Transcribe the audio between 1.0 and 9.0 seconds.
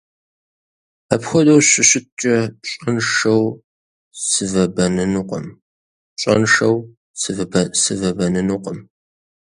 Апхуэдэу щыщыткӀэ, пщӀэншэу сывэбэнынукъым.